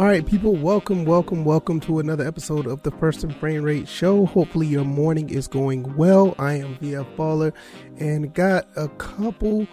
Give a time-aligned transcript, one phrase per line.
[0.00, 3.86] All right, people, welcome, welcome, welcome to another episode of the First and Frame Rate
[3.86, 4.24] Show.
[4.24, 6.34] Hopefully, your morning is going well.
[6.38, 7.52] I am VF Baller
[7.98, 9.66] and got a couple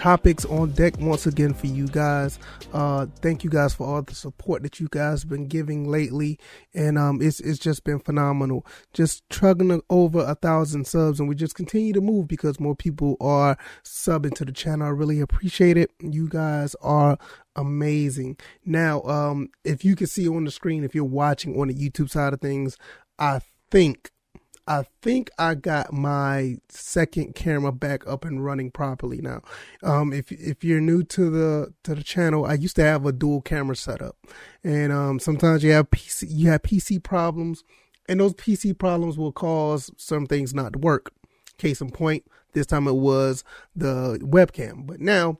[0.00, 2.38] topics on deck once again for you guys.
[2.72, 6.38] Uh, thank you guys for all the support that you guys have been giving lately,
[6.72, 8.66] and um, it's it's just been phenomenal.
[8.94, 13.18] Just trugging over a thousand subs, and we just continue to move because more people
[13.20, 14.86] are subbing to the channel.
[14.86, 15.90] I really appreciate it.
[16.00, 17.18] You guys are
[17.54, 18.38] amazing.
[18.64, 22.08] Now, um, if you can see on the screen, if you're watching on the YouTube
[22.08, 22.78] side of things,
[23.18, 24.10] I think
[24.70, 29.42] I think I got my second camera back up and running properly now.
[29.82, 33.10] Um, if if you're new to the to the channel, I used to have a
[33.10, 34.16] dual camera setup,
[34.62, 37.64] and um, sometimes you have PC you have PC problems,
[38.08, 41.12] and those PC problems will cause some things not to work.
[41.58, 43.42] Case in point, this time it was
[43.74, 45.38] the webcam, but now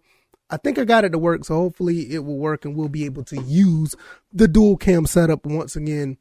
[0.50, 3.04] I think I got it to work, so hopefully it will work and we'll be
[3.04, 3.94] able to use
[4.32, 6.18] the dual cam setup once again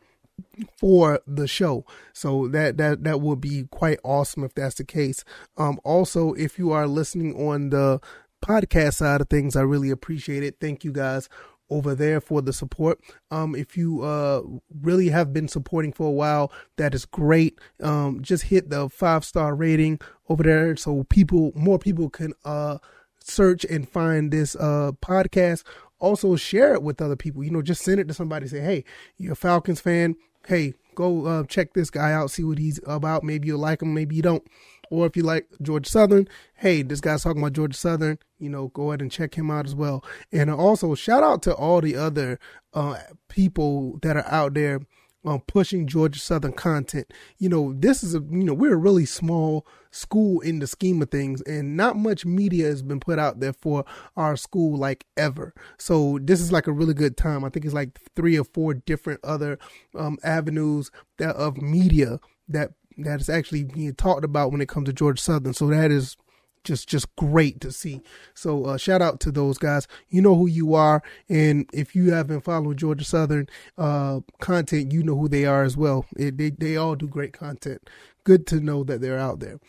[0.77, 1.85] for the show.
[2.13, 5.23] So that that that would be quite awesome if that's the case.
[5.57, 8.01] Um also if you are listening on the
[8.43, 10.57] podcast side of things, I really appreciate it.
[10.59, 11.29] Thank you guys
[11.69, 12.99] over there for the support.
[13.31, 14.41] Um, if you uh,
[14.81, 17.59] really have been supporting for a while, that is great.
[17.81, 22.79] Um, just hit the five star rating over there so people, more people can uh,
[23.19, 25.63] search and find this uh, podcast.
[25.99, 27.43] Also, share it with other people.
[27.43, 28.47] You know, just send it to somebody.
[28.47, 28.85] Say, hey,
[29.17, 30.15] you're a Falcons fan.
[30.47, 32.31] Hey, go uh, check this guy out.
[32.31, 33.23] See what he's about.
[33.23, 33.93] Maybe you'll like him.
[33.93, 34.45] Maybe you don't.
[34.91, 38.17] Or if you like Georgia Southern, hey, this guy's talking about Georgia Southern.
[38.39, 40.03] You know, go ahead and check him out as well.
[40.31, 42.39] And also, shout out to all the other
[42.73, 44.79] uh, people that are out there
[45.25, 47.11] um, pushing Georgia Southern content.
[47.37, 51.01] You know, this is a, you know, we're a really small school in the scheme
[51.01, 53.85] of things, and not much media has been put out there for
[54.15, 55.53] our school like ever.
[55.77, 57.43] So this is like a really good time.
[57.43, 59.59] I think it's like three or four different other
[59.95, 64.87] um, avenues that of media that that is actually being talked about when it comes
[64.87, 65.53] to Georgia Southern.
[65.53, 66.17] So that is
[66.63, 68.01] just just great to see.
[68.33, 69.87] So uh, shout out to those guys.
[70.09, 73.47] You know who you are, and if you haven't followed Georgia Southern
[73.77, 76.05] uh, content, you know who they are as well.
[76.17, 77.89] It, they they all do great content.
[78.23, 79.59] Good to know that they're out there.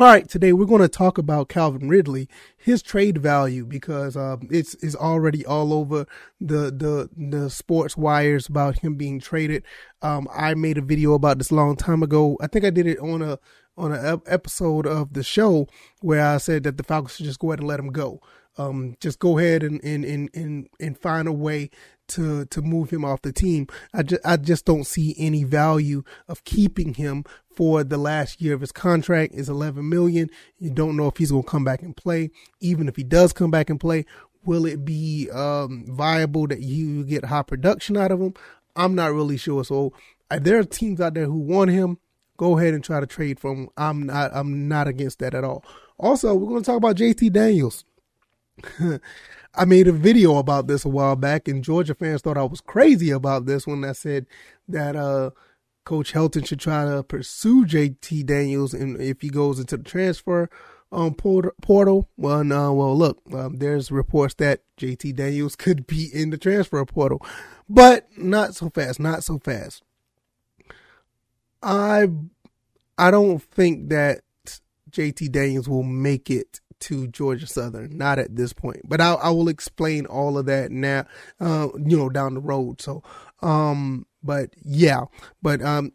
[0.00, 4.36] All right, today we're going to talk about Calvin Ridley, his trade value, because uh,
[4.48, 6.06] it's is already all over
[6.40, 9.64] the the the sports wires about him being traded.
[10.00, 12.38] Um, I made a video about this long time ago.
[12.40, 13.40] I think I did it on a
[13.78, 15.68] on an episode of the show
[16.00, 18.20] where I said that the Falcons should just go ahead and let him go.
[18.58, 21.70] Um, just go ahead and, and, and, and, and find a way
[22.08, 23.68] to, to move him off the team.
[23.94, 27.24] I just, I just don't see any value of keeping him
[27.54, 30.28] for the last year of his contract is 11 million.
[30.58, 32.30] You don't know if he's going to come back and play.
[32.60, 34.06] Even if he does come back and play,
[34.44, 38.34] will it be, um, viable that you get high production out of him?
[38.74, 39.64] I'm not really sure.
[39.64, 39.92] So
[40.30, 41.98] uh, there are teams out there who want him
[42.38, 43.68] go ahead and try to trade from.
[43.76, 44.30] I'm not.
[44.32, 45.62] I'm not against that at all.
[45.98, 47.84] Also, we're going to talk about JT Daniels.
[49.54, 52.60] I made a video about this a while back, and Georgia fans thought I was
[52.60, 54.26] crazy about this when I said
[54.68, 55.30] that uh,
[55.84, 60.48] Coach Helton should try to pursue JT Daniels, and if he goes into the transfer
[60.92, 62.08] um, portal.
[62.16, 66.84] Well, no, well, look, um, there's reports that JT Daniels could be in the transfer
[66.84, 67.24] portal,
[67.68, 69.82] but not so fast, not so fast.
[71.62, 72.08] I
[72.96, 74.20] I don't think that
[74.90, 78.80] JT Daniels will make it to Georgia Southern, not at this point.
[78.84, 81.06] But I, I will explain all of that now,
[81.40, 82.80] uh, you know, down the road.
[82.80, 83.02] So,
[83.42, 85.04] um, but yeah,
[85.42, 85.92] but um,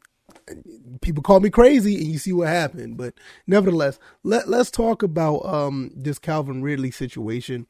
[1.01, 2.97] people call me crazy, and you see what happened.
[2.97, 3.13] But
[3.47, 7.67] nevertheless, let let's talk about um this Calvin Ridley situation.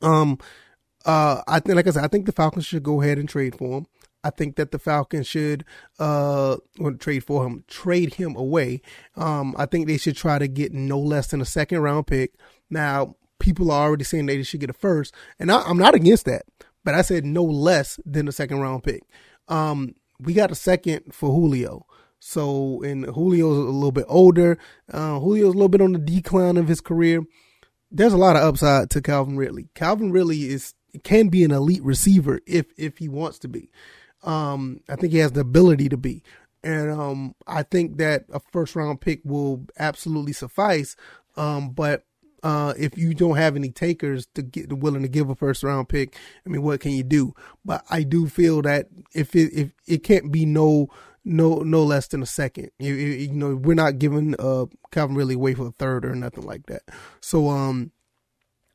[0.00, 0.38] Um,
[1.04, 3.56] uh, I think, like I said, I think the Falcons should go ahead and trade
[3.56, 3.86] for him.
[4.24, 5.64] I think that the Falcons should
[5.98, 6.56] uh
[6.98, 8.82] trade for him, trade him away.
[9.16, 12.34] Um, I think they should try to get no less than a second round pick.
[12.70, 16.24] Now, people are already saying they should get a first, and I, am not against
[16.26, 16.42] that.
[16.84, 19.02] But I said no less than a second round pick.
[19.48, 21.86] Um, we got a second for Julio.
[22.18, 24.56] So, and Julio's a little bit older.
[24.92, 27.22] Uh, Julio's a little bit on the decline of his career.
[27.90, 29.68] There's a lot of upside to Calvin Ridley.
[29.74, 33.70] Calvin Ridley is can be an elite receiver if if he wants to be.
[34.22, 36.22] Um, I think he has the ability to be.
[36.64, 40.94] And um, I think that a first round pick will absolutely suffice.
[41.36, 42.04] Um, but
[42.42, 45.88] uh, if you don't have any takers to get willing to give a first round
[45.88, 47.34] pick, I mean, what can you do?
[47.64, 50.88] But I do feel that if it if it can't be no
[51.24, 55.34] no no less than a second, you, you know, we're not giving uh Calvin Ridley
[55.34, 56.82] away for a third or nothing like that.
[57.20, 57.92] So um,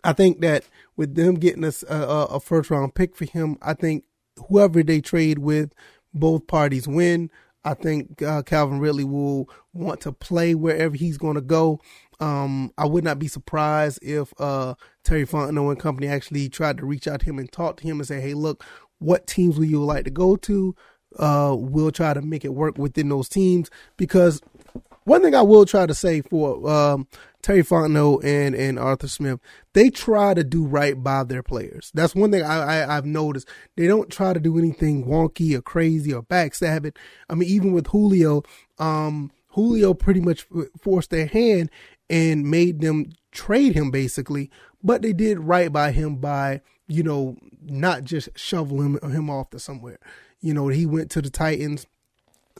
[0.03, 0.63] I think that
[0.95, 1.95] with them getting us a,
[2.31, 4.05] a first round pick for him, I think
[4.47, 5.73] whoever they trade with,
[6.13, 7.29] both parties win.
[7.63, 11.81] I think uh, Calvin Ridley will want to play wherever he's going to go.
[12.19, 16.85] Um, I would not be surprised if uh, Terry Fontenot and company actually tried to
[16.85, 18.63] reach out to him and talk to him and say, "Hey, look,
[18.99, 20.75] what teams would you like to go to?
[21.19, 24.41] Uh, we'll try to make it work within those teams." Because
[25.07, 27.07] one thing I will try to say for um,
[27.41, 29.39] Terry Fontenot and, and Arthur Smith,
[29.71, 31.91] they try to do right by their players.
[31.93, 33.47] That's one thing I, I, have noticed.
[33.77, 36.93] They don't try to do anything wonky or crazy or backstabbing.
[37.29, 38.43] I mean, even with Julio,
[38.79, 40.45] um, Julio pretty much
[40.77, 41.71] forced their hand
[42.09, 44.51] and made them trade him basically,
[44.83, 49.51] but they did right by him by, you know, not just shoveling him, him off
[49.51, 49.99] to somewhere.
[50.41, 51.87] You know, he went to the Titans.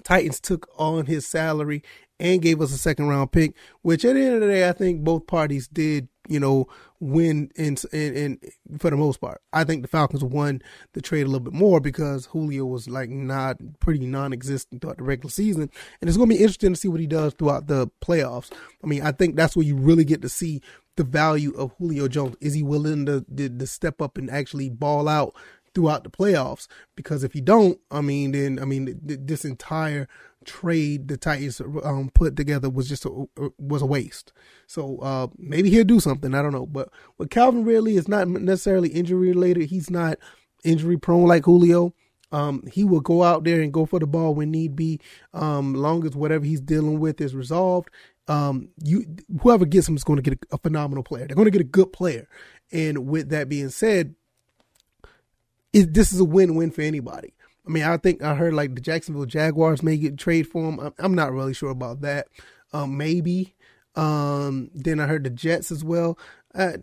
[0.07, 1.83] Titans took on his salary
[2.18, 4.71] and gave us a second round pick, which at the end of the day, I
[4.71, 6.69] think both parties did, you know,
[7.01, 8.39] win in, in, in
[8.80, 9.42] for the most part.
[9.51, 10.62] I think the Falcons won
[10.94, 15.04] the trade a little bit more because Julio was like not pretty non-existent throughout the
[15.04, 15.69] regular season,
[16.00, 18.50] and it's going to be interesting to see what he does throughout the playoffs.
[18.81, 20.62] I mean, I think that's where you really get to see
[20.95, 22.38] the value of Julio Jones.
[22.39, 25.36] Is he willing to, to, to step up and actually ball out
[25.78, 26.68] throughout the playoffs?
[26.96, 30.08] Because if you don't, I mean, then I mean, this entire
[30.44, 33.28] trade the Titans um, put together was just a,
[33.60, 34.34] was a waste.
[34.66, 36.34] So uh, maybe he'll do something.
[36.34, 36.66] I don't know.
[36.66, 36.90] But
[37.20, 39.70] with Calvin Ridley, it's not necessarily injury related.
[39.70, 40.18] He's not
[40.64, 41.94] injury prone like Julio.
[42.32, 45.00] Um, he will go out there and go for the ball when need be,
[45.34, 47.90] um, long as whatever he's dealing with is resolved.
[48.28, 49.06] Um, you
[49.42, 51.28] whoever gets him is going to get a, a phenomenal player.
[51.28, 52.28] They're going to get a good player.
[52.72, 54.16] And with that being said,
[55.78, 57.34] it, this is a win-win for anybody.
[57.66, 60.94] I mean, I think I heard like the Jacksonville Jaguars may get trade for him.
[60.98, 62.28] I'm not really sure about that.
[62.74, 63.56] Um, maybe.
[63.96, 66.18] Um, then I heard the Jets as well.
[66.56, 66.78] Uh,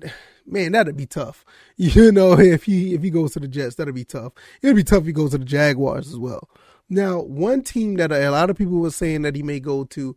[0.46, 1.44] man, that'd be tough.
[1.76, 4.32] You know, if he if he goes to the Jets, that'd be tough.
[4.62, 6.49] It'd be tough if he goes to the Jaguars as well.
[6.88, 10.17] Now, one team that a lot of people were saying that he may go to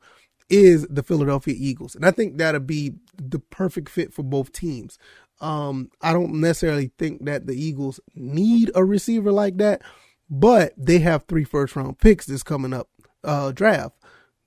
[0.50, 5.00] is the Philadelphia Eagles, and I think that'd be the perfect fit for both teams.
[5.40, 9.82] Um, I don't necessarily think that the Eagles need a receiver like that,
[10.30, 12.90] but they have three first round picks this coming up
[13.24, 13.96] uh, draft.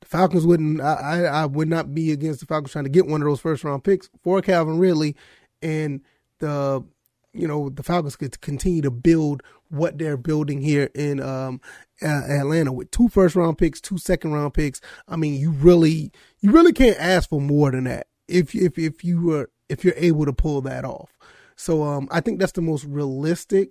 [0.00, 0.80] The Falcons wouldn't.
[0.80, 3.64] I, I would not be against the Falcons trying to get one of those first
[3.64, 5.14] round picks for Calvin Ridley,
[5.62, 6.00] and
[6.38, 6.84] the
[7.32, 11.60] you know the Falcons could continue to build what they're building here in um,
[12.02, 14.80] Atlanta with two first round picks, two second round picks.
[15.06, 16.10] I mean, you really
[16.40, 19.94] you really can't ask for more than that if if if you were if you're
[19.96, 21.10] able to pull that off.
[21.56, 23.70] So um, I think that's the most realistic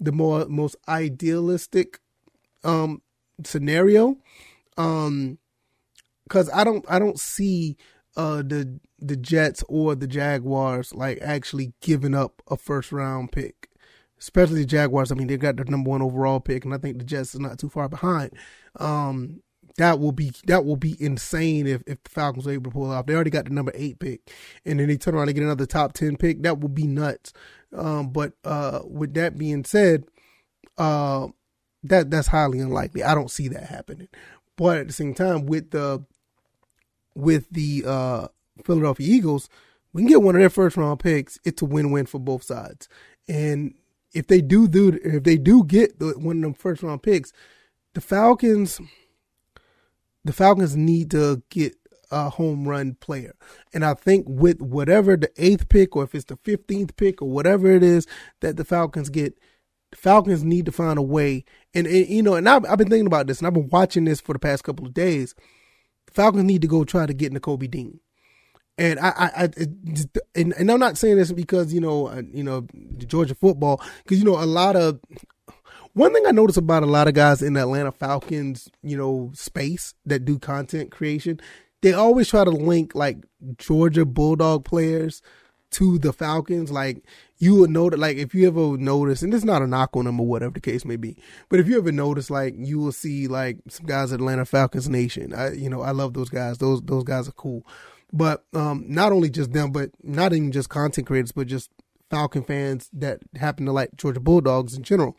[0.00, 2.00] the more most idealistic
[2.64, 3.02] um
[3.44, 4.16] scenario.
[4.76, 5.38] Um
[6.28, 7.76] cuz I don't I don't see
[8.16, 13.68] uh the the Jets or the Jaguars like actually giving up a first round pick.
[14.18, 16.98] Especially the Jaguars I mean they got the number 1 overall pick and I think
[16.98, 18.32] the Jets is not too far behind.
[18.78, 19.42] Um
[19.76, 22.90] that will be that will be insane if, if the Falcons are able to pull
[22.90, 23.06] off.
[23.06, 24.30] They already got the number eight pick,
[24.64, 26.42] and then they turn around and get another top ten pick.
[26.42, 27.32] That will be nuts.
[27.76, 30.04] Um, but uh, with that being said,
[30.78, 31.28] uh,
[31.84, 33.02] that that's highly unlikely.
[33.02, 34.08] I don't see that happening.
[34.56, 36.04] But at the same time, with the
[37.14, 38.28] with the uh,
[38.64, 39.48] Philadelphia Eagles,
[39.92, 41.38] we can get one of their first round picks.
[41.44, 42.88] It's a win win for both sides.
[43.28, 43.74] And
[44.12, 47.32] if they do do if they do get the, one of them first round picks,
[47.94, 48.80] the Falcons
[50.24, 51.74] the Falcons need to get
[52.10, 53.34] a home run player.
[53.72, 57.30] And I think with whatever the eighth pick, or if it's the 15th pick, or
[57.30, 58.06] whatever it is
[58.40, 59.38] that the Falcons get,
[59.90, 61.44] the Falcons need to find a way.
[61.74, 64.04] And, and you know, and I've, I've, been thinking about this, and I've been watching
[64.04, 65.34] this for the past couple of days.
[66.06, 68.00] The Falcons need to go try to get Nakobe Dean.
[68.78, 69.48] And I, I, I
[70.34, 74.18] and, and I'm not saying this because you know, uh, you know, Georgia football, because
[74.18, 75.00] you know, a lot of
[75.92, 79.30] one thing I notice about a lot of guys in the Atlanta Falcons, you know,
[79.34, 81.40] space that do content creation,
[81.82, 83.18] they always try to link like
[83.56, 85.22] Georgia Bulldog players
[85.72, 86.70] to the Falcons.
[86.70, 87.04] Like
[87.38, 90.04] you would know that, like if you ever notice, and it's not a knock on
[90.04, 91.16] them or whatever the case may be,
[91.48, 94.88] but if you ever notice, like you will see like some guys at Atlanta Falcons
[94.88, 95.34] Nation.
[95.34, 96.58] I, you know, I love those guys.
[96.58, 97.66] Those those guys are cool.
[98.12, 101.70] But um, not only just them, but not even just content creators, but just
[102.10, 105.16] Falcon fans that happen to like Georgia Bulldogs in general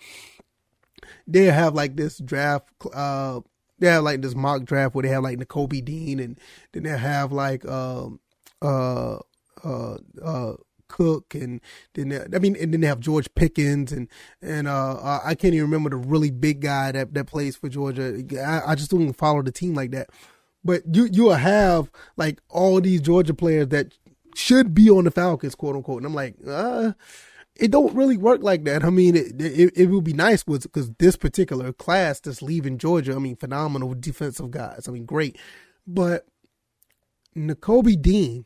[1.34, 3.40] they have like this draft uh
[3.80, 6.40] they have like this mock draft where they have like Nakobe Dean and
[6.72, 8.20] then they have like um
[8.62, 9.18] uh
[9.64, 10.54] uh uh
[10.92, 11.62] Cook and
[11.94, 14.08] then they, I mean and then they have George Pickens and
[14.42, 18.22] and uh, I can't even remember the really big guy that that plays for Georgia.
[18.38, 20.10] I, I just don't even follow the team like that.
[20.64, 23.98] But you you'll have like all these Georgia players that
[24.36, 26.04] should be on the Falcons, quote unquote.
[26.04, 26.92] And I'm like, uh
[27.56, 28.84] it don't really work like that.
[28.84, 33.16] I mean, it it, it would be nice because this particular class that's leaving Georgia.
[33.16, 34.88] I mean, phenomenal defensive guys.
[34.88, 35.38] I mean, great,
[35.86, 36.26] but
[37.36, 38.46] Nakobe Dean.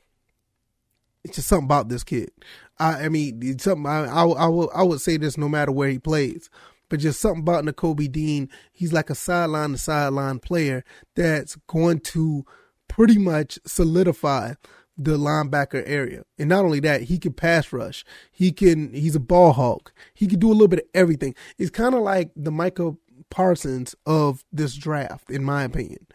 [1.24, 2.30] It's just something about this kid.
[2.78, 5.72] I, I mean, it's something I, I, I, will, I would say this no matter
[5.72, 6.52] where he plays
[6.90, 8.50] but just something about Nakobe Dean.
[8.72, 10.84] He's like a sideline to sideline player
[11.16, 12.46] that's going to
[12.88, 14.54] pretty much solidify
[14.98, 16.24] the linebacker area.
[16.40, 18.06] And not only that, he can pass rush.
[18.32, 19.94] He can, he's a ball hawk.
[20.14, 21.36] He can do a little bit of everything.
[21.58, 22.96] It's kind of like the Micah
[23.30, 26.08] Parsons of this draft, in my opinion.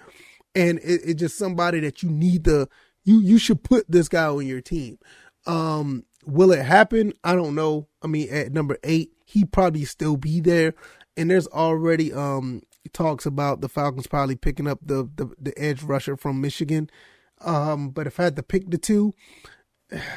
[0.55, 2.69] And it, it's just somebody that you need to,
[3.05, 4.99] you, you should put this guy on your team.
[5.47, 7.13] Um, will it happen?
[7.23, 7.89] I don't know.
[8.03, 10.75] I mean, at number eight, he probably still be there.
[11.17, 15.83] And there's already, um, talks about the Falcons probably picking up the, the, the edge
[15.83, 16.91] rusher from Michigan.
[17.41, 19.13] Um, but if I had to pick the two,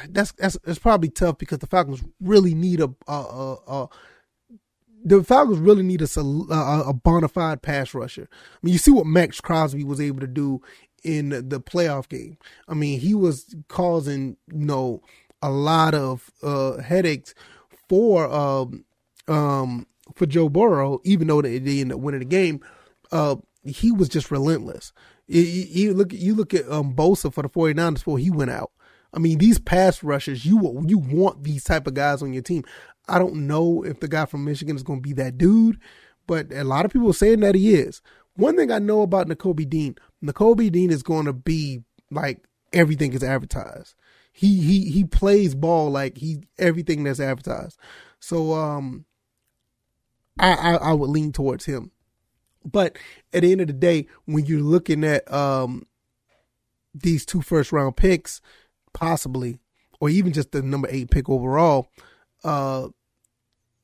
[0.09, 3.13] that's that's that's probably tough because the Falcons really need a, a,
[3.67, 3.89] a,
[5.03, 8.27] the Falcons really need a, a, a bona fide pass rusher.
[8.31, 10.61] I mean, you see what Maxx Crosby was able to do
[11.03, 12.37] in the playoff game.
[12.67, 15.01] I mean, he was causing you know
[15.41, 17.33] a lot of uh, headaches
[17.89, 18.85] for um,
[19.27, 22.61] um, for Joe Burrow, even though they, they ended up winning the game.
[23.11, 24.91] Uh, he was just relentless.
[25.27, 28.71] You, you look you look at um, Bosa for the 49ers before he went out.
[29.13, 32.63] I mean, these pass rushers, you you want these type of guys on your team.
[33.07, 35.79] I don't know if the guy from Michigan is going to be that dude,
[36.25, 38.01] but a lot of people are saying that he is.
[38.35, 43.13] One thing I know about Nakobe Dean, Nakobe Dean is going to be like everything
[43.13, 43.95] is advertised.
[44.31, 47.77] He he he plays ball like he everything that's advertised.
[48.19, 49.05] So um,
[50.39, 51.91] I, I I would lean towards him.
[52.65, 52.97] But
[53.33, 55.85] at the end of the day, when you're looking at um,
[56.93, 58.41] these two first round picks,
[58.93, 59.59] possibly,
[59.99, 61.89] or even just the number eight pick overall,
[62.43, 62.87] uh,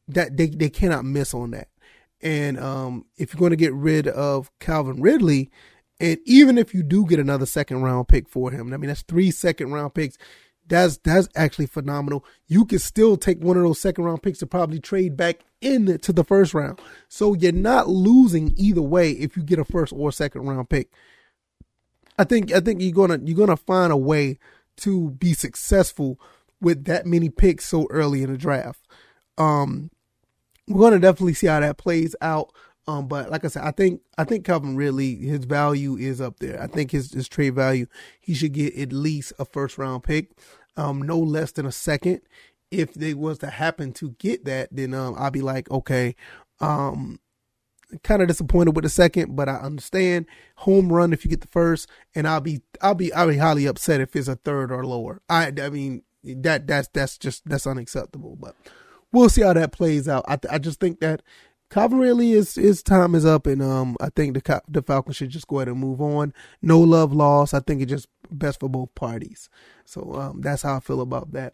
[0.08, 1.70] that they, they cannot miss on that.
[2.22, 5.50] And um, if you're going to get rid of Calvin Ridley,
[6.00, 9.02] and even if you do get another second round pick for him, I mean that's
[9.04, 10.18] three second round picks
[10.70, 12.24] that's that's actually phenomenal.
[12.48, 16.14] You can still take one of those second round picks to probably trade back into
[16.14, 16.80] the first round.
[17.10, 20.92] So you're not losing either way if you get a first or second round pick.
[22.18, 24.38] I think I think you're gonna you're gonna find a way
[24.78, 26.20] to be successful
[26.62, 28.82] with that many picks so early in the draft.
[29.38, 29.90] Um,
[30.68, 32.54] we're gonna definitely see how that plays out.
[32.90, 36.40] Um, but like I said, I think I think Calvin Ridley, his value is up
[36.40, 36.60] there.
[36.60, 37.86] I think his his trade value,
[38.20, 40.32] he should get at least a first round pick
[40.76, 42.22] um, no less than a second.
[42.72, 46.16] If they was to happen to get that, then um, I'll be like, okay,
[46.62, 47.20] um,
[48.04, 51.48] kind of disappointed with the second, but I understand home run if you get the
[51.48, 54.84] first, and I'll be I'll be I'll be highly upset if it's a third or
[54.84, 55.22] lower.
[55.30, 58.36] I I mean that that's that's just that's unacceptable.
[58.36, 58.56] But
[59.12, 60.26] we'll see how that plays out.
[60.28, 61.22] I I just think that
[61.70, 65.30] Calvin Ridley is his time is up, and um I think the the Falcons should
[65.30, 66.34] just go ahead and move on.
[66.62, 67.54] No love lost.
[67.54, 69.50] I think it's just best for both parties.
[69.86, 71.54] So um, that's how I feel about that.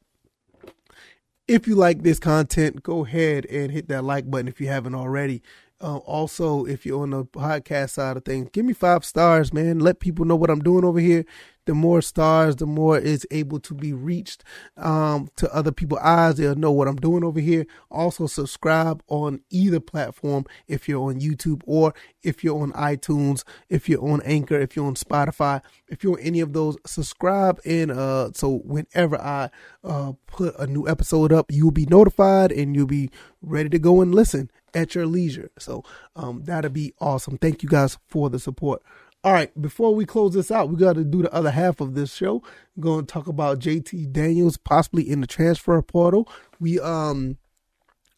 [1.48, 4.96] If you like this content, go ahead and hit that like button if you haven't
[4.96, 5.44] already.
[5.82, 9.80] Uh, also, if you're on the podcast side of things, give me five stars, man.
[9.80, 11.26] Let people know what I'm doing over here
[11.66, 14.44] the more stars, the more it's able to be reached
[14.78, 16.36] um, to other people's eyes.
[16.36, 17.66] They'll know what I'm doing over here.
[17.90, 21.94] Also, subscribe on either platform if you're on YouTube or
[22.24, 26.20] if you're on iTunes, if you're on Anchor, if you're on Spotify, if you're on
[26.20, 27.60] any of those, subscribe.
[27.66, 29.50] And uh, so whenever I
[29.84, 33.10] uh, put a new episode up, you'll be notified and you'll be
[33.42, 35.50] ready to go and listen at your leisure.
[35.58, 35.84] So
[36.16, 37.38] um, that'll be awesome.
[37.38, 38.84] Thank you guys for the support.
[39.26, 41.96] All right, before we close this out, we got to do the other half of
[41.96, 42.44] this show.
[42.76, 46.30] We're going to talk about JT Daniels possibly in the transfer portal.
[46.60, 47.40] We um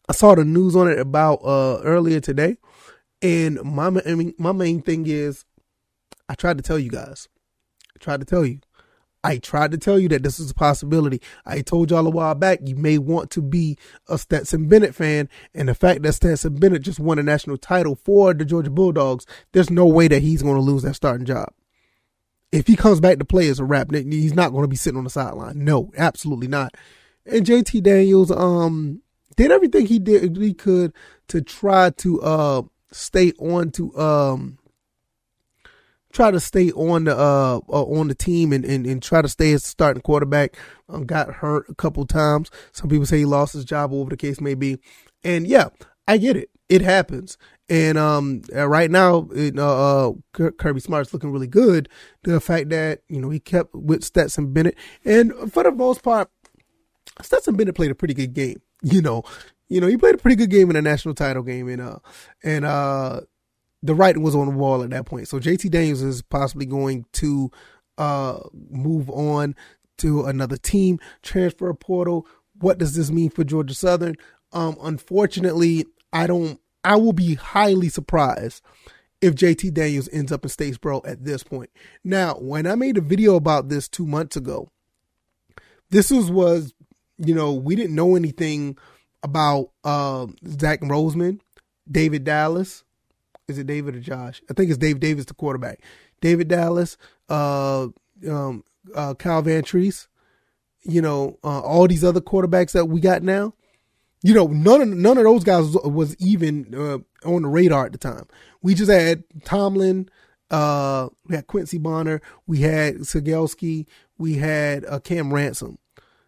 [0.06, 2.58] I saw the news on it about uh earlier today,
[3.22, 5.46] and my I mean, my main thing is
[6.28, 7.26] I tried to tell you guys.
[7.96, 8.60] I tried to tell you.
[9.28, 11.20] I tried to tell you that this is a possibility.
[11.44, 13.76] I told y'all a while back you may want to be
[14.08, 17.94] a Stetson Bennett fan, and the fact that Stetson Bennett just won a national title
[17.94, 21.52] for the Georgia Bulldogs, there's no way that he's going to lose that starting job.
[22.52, 24.96] If he comes back to play as a rap, he's not going to be sitting
[24.96, 25.62] on the sideline.
[25.62, 26.74] No, absolutely not.
[27.26, 29.02] And JT Daniels um
[29.36, 30.94] did everything he did he could
[31.28, 34.58] to try to uh stay on to um
[36.18, 39.28] try to stay on the uh, uh, on the team and, and, and try to
[39.28, 40.56] stay as starting quarterback.
[40.88, 42.50] Um, got hurt a couple times.
[42.72, 44.78] Some people say he lost his job, whatever the case may be.
[45.22, 45.68] And yeah,
[46.08, 46.50] I get it.
[46.68, 47.38] It happens.
[47.68, 51.88] And um, uh, right now, it, uh, uh, Kirby Smart's looking really good.
[52.24, 56.30] The fact that you know he kept with Stetson Bennett, and for the most part,
[57.22, 58.60] Stetson Bennett played a pretty good game.
[58.82, 59.22] you know,
[59.68, 61.98] you know, he played a pretty good game in a national title game, and uh,
[62.42, 63.20] and uh,
[63.82, 65.28] the writing was on the wall at that point.
[65.28, 67.50] So JT Daniels is possibly going to
[67.96, 69.54] uh move on
[69.98, 72.26] to another team, transfer portal.
[72.60, 74.16] What does this mean for Georgia Southern?
[74.52, 76.60] Um, unfortunately, I don't.
[76.84, 78.62] I will be highly surprised
[79.20, 81.70] if JT Daniels ends up in Statesboro at this point.
[82.04, 84.70] Now, when I made a video about this two months ago,
[85.90, 86.72] this was was
[87.18, 88.78] you know we didn't know anything
[89.22, 91.40] about uh, Zach Roseman,
[91.90, 92.84] David Dallas.
[93.48, 94.42] Is it David or Josh?
[94.50, 95.80] I think it's Dave Davis, the quarterback.
[96.20, 96.98] David Dallas,
[97.30, 97.88] uh,
[98.28, 98.62] um,
[98.94, 100.06] uh, Kyle Vantrease,
[100.82, 103.54] you know, uh, all these other quarterbacks that we got now.
[104.22, 107.92] You know, none of none of those guys was even uh, on the radar at
[107.92, 108.26] the time.
[108.62, 110.10] We just had Tomlin,
[110.50, 113.86] uh, we had Quincy Bonner, we had Sigelski,
[114.18, 115.78] we had uh, Cam Ransom.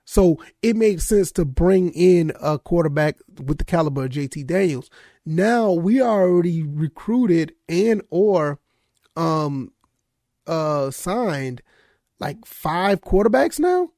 [0.04, 4.88] So it makes sense to bring in a quarterback with the caliber of JT Daniels.
[5.26, 8.58] Now we already recruited and or
[9.16, 9.72] um
[10.46, 11.62] uh signed
[12.18, 13.90] like five quarterbacks now.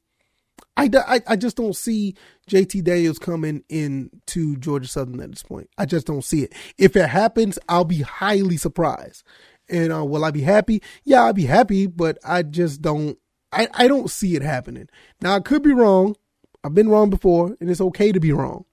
[0.76, 2.14] I, I, I just don't see
[2.48, 5.68] JT Daniels coming in to Georgia Southern at this point.
[5.76, 6.54] I just don't see it.
[6.78, 9.22] If it happens, I'll be highly surprised.
[9.68, 10.82] And uh, will I be happy?
[11.04, 13.18] Yeah, I'll be happy, but I just don't
[13.52, 14.88] I, I don't see it happening.
[15.20, 16.16] Now I could be wrong.
[16.64, 18.64] I've been wrong before, and it's okay to be wrong.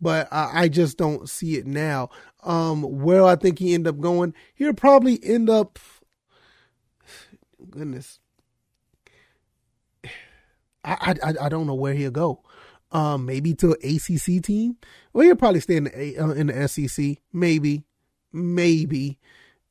[0.00, 2.10] But I, I just don't see it now.
[2.42, 5.78] Um, where I think he end up going, he'll probably end up.
[7.70, 8.20] Goodness,
[10.84, 12.42] I I I don't know where he'll go.
[12.90, 14.76] Um, maybe to an ACC team.
[15.12, 17.18] Well, he'll probably stay in the uh, in the SEC.
[17.32, 17.84] Maybe,
[18.32, 19.18] maybe.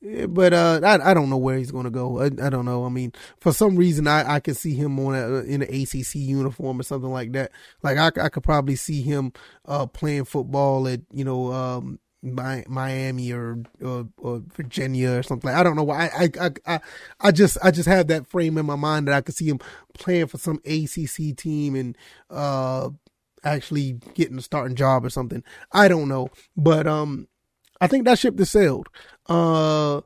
[0.02, 2.22] But uh, I I don't know where he's going to go.
[2.22, 2.86] I, I don't know.
[2.86, 6.16] I mean, for some reason, I, I can see him on a, in an ACC
[6.16, 7.52] uniform or something like that.
[7.82, 9.34] Like I, I could probably see him
[9.66, 15.50] uh, playing football at you know um, Miami or, or, or Virginia or something.
[15.50, 16.10] I don't know why.
[16.16, 16.80] I, I I
[17.20, 19.60] I just I just have that frame in my mind that I could see him
[19.96, 21.98] playing for some ACC team and
[22.30, 22.90] uh
[23.44, 25.44] actually getting a starting job or something.
[25.72, 27.28] I don't know, but um
[27.80, 28.88] I think that ship has sailed.
[29.28, 30.02] Uh,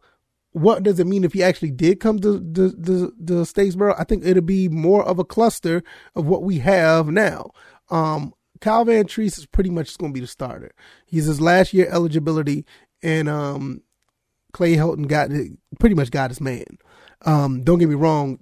[0.54, 3.96] what does it mean if he actually did come to the, the, Statesboro?
[3.98, 5.82] I think it'll be more of a cluster
[6.16, 7.52] of what we have now.
[7.90, 10.72] Um, Kyle Vantrease is pretty much going to be the starter.
[11.06, 12.66] He's his last year eligibility,
[13.02, 13.82] and um,
[14.52, 15.30] Clay Helton got
[15.80, 16.66] pretty much got his man.
[17.24, 18.40] Um, don't get me wrong,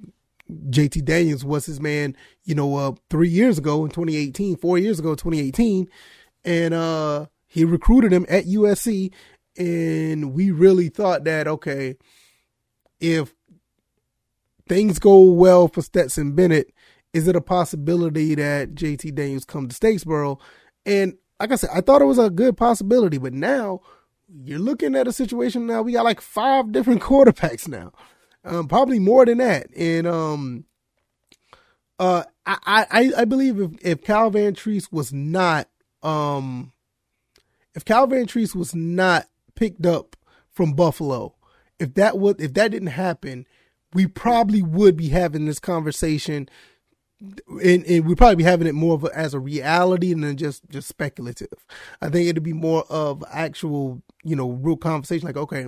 [0.49, 4.99] JT Daniels was his man, you know, uh, three years ago in 2018, four years
[4.99, 5.87] ago, 2018.
[6.43, 9.11] And, uh, he recruited him at USC,
[9.57, 11.95] and we really thought that okay,
[13.01, 13.33] if
[14.67, 16.71] things go well for Stetson Bennett,
[17.11, 20.39] is it a possibility that JT Daniels come to Statesboro?
[20.85, 23.81] And like I said, I thought it was a good possibility, but now
[24.43, 25.81] you're looking at a situation now.
[25.81, 27.91] We got like five different quarterbacks now,
[28.45, 29.67] um, probably more than that.
[29.75, 30.65] And um,
[31.97, 35.67] uh, I I I believe if if Cal Vantrease was not
[36.03, 36.71] um
[37.79, 40.17] if Kyle Vantrease was not picked up
[40.51, 41.33] from Buffalo,
[41.79, 43.47] if that would if that didn't happen,
[43.93, 46.49] we probably would be having this conversation
[47.21, 50.35] and, and we'd probably be having it more of a, as a reality and than
[50.35, 51.65] just just speculative.
[52.01, 55.25] I think it'd be more of actual, you know, real conversation.
[55.25, 55.67] Like, okay,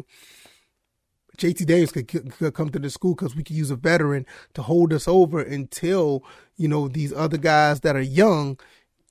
[1.38, 4.64] JT Davis could, could come to the school because we could use a veteran to
[4.64, 6.26] hold us over until
[6.58, 8.60] you know these other guys that are young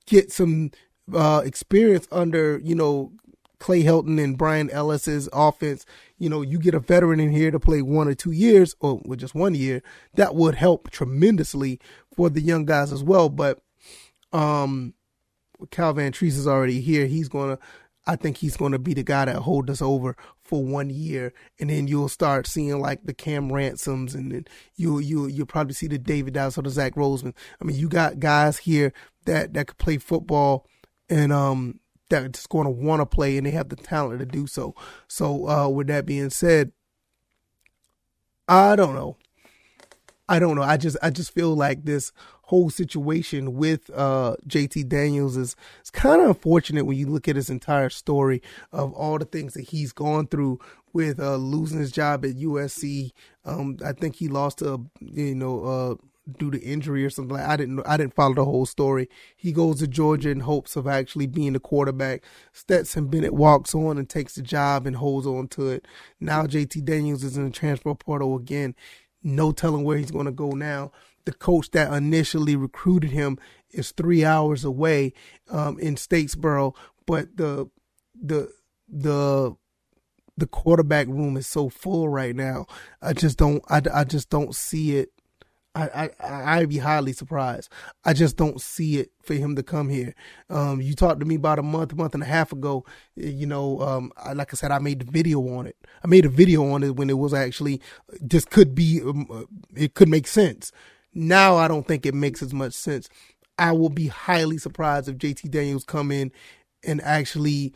[0.04, 0.70] get some
[1.14, 3.12] uh, experience under, you know,
[3.58, 5.84] Clay Helton and Bryan Ellis's offense,
[6.18, 9.00] you know, you get a veteran in here to play one or two years, or
[9.04, 9.82] with just one year,
[10.14, 11.78] that would help tremendously
[12.16, 13.28] for the young guys as well.
[13.28, 13.60] But
[14.32, 14.94] um
[15.70, 17.06] Cal Vantrease is already here.
[17.06, 17.58] He's gonna
[18.06, 21.68] I think he's gonna be the guy that hold us over for one year, and
[21.68, 25.86] then you'll start seeing like the Cam Ransoms, and then you you you'll probably see
[25.86, 27.34] the David Dallas or the Zach Roseman.
[27.60, 28.92] I mean, you got guys here
[29.26, 30.66] that that could play football
[31.10, 34.46] and um that's going to want to play and they have the talent to do
[34.46, 34.74] so.
[35.08, 36.72] So uh, with that being said,
[38.48, 39.16] I don't know.
[40.28, 40.62] I don't know.
[40.62, 45.90] I just I just feel like this whole situation with uh, JT Daniels is it's
[45.90, 48.42] kind of unfortunate when you look at his entire story
[48.72, 50.60] of all the things that he's gone through
[50.92, 53.10] with uh, losing his job at USC.
[53.44, 55.94] Um, I think he lost to you know uh,
[56.38, 57.36] due to injury or something.
[57.36, 59.08] Like I didn't I didn't follow the whole story.
[59.36, 62.24] He goes to Georgia in hopes of actually being the quarterback.
[62.52, 65.86] Stetson Bennett walks on and takes the job and holds on to it.
[66.18, 68.74] Now JT Daniels is in the transfer portal again.
[69.22, 70.92] No telling where he's going to go now.
[71.26, 73.38] The coach that initially recruited him
[73.70, 75.12] is three hours away
[75.50, 76.74] um, in Statesboro,
[77.06, 77.68] but the
[78.20, 78.50] the
[78.88, 79.54] the
[80.36, 82.66] the quarterback room is so full right now.
[83.00, 85.10] I just don't I, I just don't see it
[85.74, 87.70] I, I I'd be highly surprised.
[88.04, 90.14] I just don't see it for him to come here.
[90.48, 92.84] Um, you talked to me about a month, month and a half ago.
[93.14, 95.76] You know, um, I, like I said, I made the video on it.
[96.02, 97.80] I made a video on it when it was actually
[98.26, 99.42] just could be, um, uh,
[99.76, 100.72] it could make sense.
[101.14, 103.08] Now I don't think it makes as much sense.
[103.58, 106.32] I will be highly surprised if JT Daniels come in
[106.82, 107.74] and actually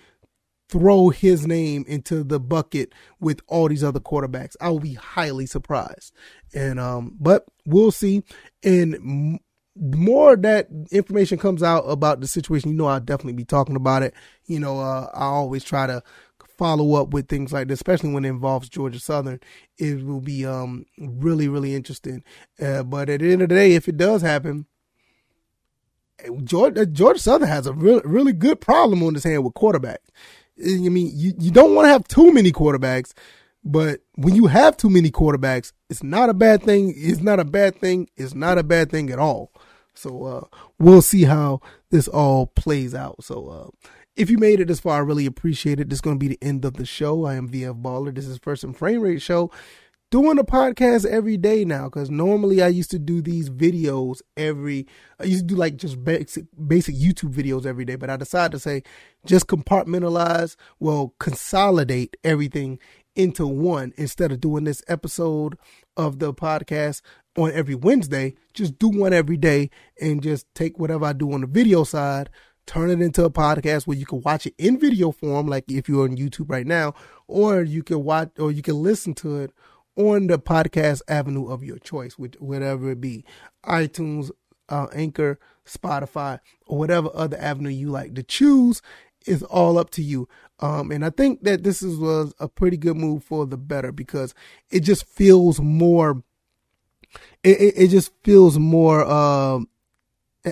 [0.68, 4.56] throw his name into the bucket with all these other quarterbacks.
[4.60, 6.12] I will be highly surprised.
[6.54, 8.22] And um, but we'll see.
[8.62, 9.40] And
[9.76, 14.02] more that information comes out about the situation, you know, I'll definitely be talking about
[14.02, 14.14] it.
[14.46, 16.02] You know, uh, I always try to
[16.56, 19.40] follow up with things like this, especially when it involves Georgia Southern.
[19.78, 22.24] It will be um really really interesting.
[22.60, 24.66] Uh, but at the end of the day, if it does happen.
[26.44, 30.08] Georgia, Georgia Southern has a really, really good problem on his hand with quarterbacks.
[30.58, 33.12] I mean, you, you don't want to have too many quarterbacks,
[33.64, 36.92] but when you have too many quarterbacks, it's not a bad thing.
[36.96, 38.08] It's not a bad thing.
[38.16, 39.52] It's not a bad thing at all.
[39.94, 43.22] So uh, we'll see how this all plays out.
[43.24, 45.88] So uh, if you made it this far, I really appreciate it.
[45.88, 47.24] This is going to be the end of the show.
[47.24, 48.14] I am VF Baller.
[48.14, 49.50] This is First and Frame Rate Show
[50.10, 54.86] doing a podcast every day now because normally I used to do these videos every
[55.18, 58.52] I used to do like just basic basic YouTube videos every day, but I decided
[58.52, 58.82] to say
[59.26, 62.78] just compartmentalize, well, consolidate everything
[63.16, 65.56] into one instead of doing this episode
[65.96, 67.00] of the podcast
[67.36, 68.34] on every Wednesday.
[68.52, 72.30] Just do one every day and just take whatever I do on the video side,
[72.66, 75.88] turn it into a podcast where you can watch it in video form, like if
[75.88, 76.94] you're on YouTube right now,
[77.26, 79.52] or you can watch or you can listen to it
[79.96, 83.24] on the podcast avenue of your choice, which whatever it be,
[83.64, 84.30] iTunes,
[84.68, 88.82] uh, Anchor, Spotify, or whatever other avenue you like to choose
[89.26, 90.28] is all up to you.
[90.60, 93.92] Um, and I think that this is, was a pretty good move for the better
[93.92, 94.34] because
[94.70, 96.22] it just feels more.
[97.42, 99.04] It, it, it just feels more.
[99.04, 99.68] Um,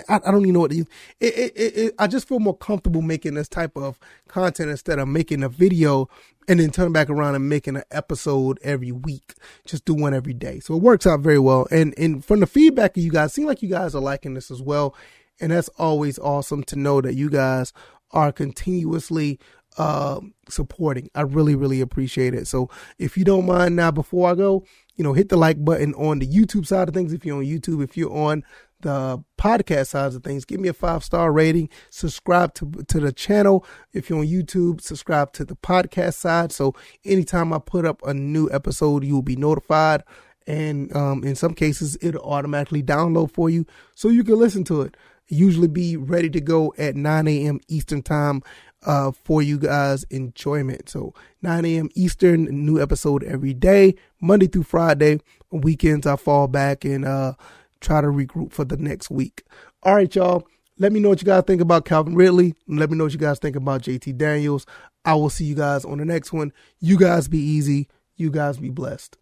[0.08, 0.86] I, I, don't even know what it,
[1.20, 5.42] it, it, I just feel more comfortable making this type of content instead of making
[5.42, 6.08] a video
[6.48, 9.34] and then turning back around and making an episode every week.
[9.64, 10.60] Just do one every day.
[10.60, 11.66] So it works out very well.
[11.70, 14.50] And and from the feedback of you guys, seem like you guys are liking this
[14.50, 14.94] as well.
[15.40, 17.72] And that's always awesome to know that you guys
[18.12, 19.40] are continuously
[19.78, 21.10] uh, supporting.
[21.14, 22.46] I really, really appreciate it.
[22.46, 24.64] So if you don't mind now, before I go,
[24.96, 27.12] you know, hit the like button on the YouTube side of things.
[27.12, 28.44] If you're on YouTube, if you're on
[28.82, 31.68] the podcast sides of things, give me a five star rating.
[31.90, 33.64] Subscribe to to the channel.
[33.92, 36.52] If you're on YouTube, subscribe to the podcast side.
[36.52, 40.04] So anytime I put up a new episode, you will be notified.
[40.46, 43.64] And um, in some cases, it'll automatically download for you
[43.94, 44.96] so you can listen to it.
[45.28, 47.60] Usually be ready to go at 9 a.m.
[47.68, 48.42] Eastern time
[48.84, 50.88] uh, for you guys' enjoyment.
[50.88, 51.88] So 9 a.m.
[51.94, 55.20] Eastern, new episode every day, Monday through Friday.
[55.50, 57.34] Weekends I fall back and uh,
[57.82, 59.44] try to regroup for the next week.
[59.82, 60.46] All right, y'all.
[60.78, 62.54] Let me know what you guys think about Calvin Ridley.
[62.66, 64.66] let me know what you guys think about JT Daniels.
[65.04, 66.52] I will see you guys on the next one.
[66.80, 67.88] You guys be easy.
[68.16, 69.18] You guys be blessed.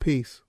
[0.00, 0.42] Peace.